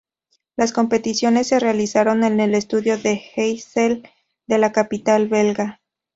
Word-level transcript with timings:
Las 0.55 0.71
competiciones 0.73 1.45
se 1.49 1.59
realizaron 1.59 2.23
en 2.23 2.39
el 2.39 2.55
Estadio 2.55 2.97
de 2.97 3.21
Heysel 3.35 4.01
de 4.47 4.57
la 4.57 4.71
capital 4.71 5.27
belga. 5.27 5.79